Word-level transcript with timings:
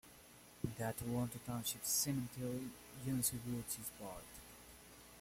In 0.63 0.71
the 0.79 0.91
Toronto 0.93 1.37
Township 1.45 1.85
Cemetery, 1.85 2.71
John 3.05 3.21
C. 3.21 3.37
Woods 3.47 3.75
is 3.77 3.91
buried. 3.99 4.15